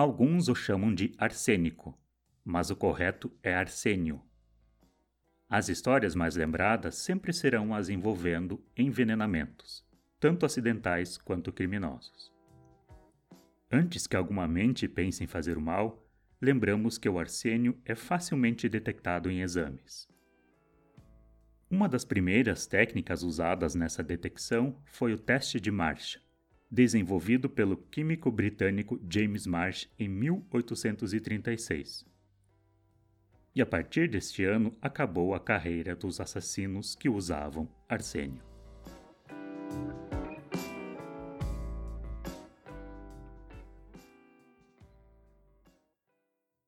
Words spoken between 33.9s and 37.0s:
deste ano acabou a carreira dos assassinos